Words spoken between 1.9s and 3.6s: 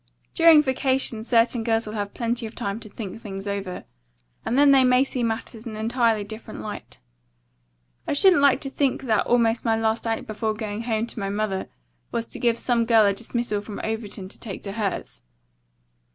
have plenty of time to think things